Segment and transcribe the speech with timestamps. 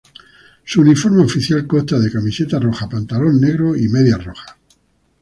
[0.65, 4.55] Su uniforme oficial consta de camiseta roja, pantalón negro y medias rojas.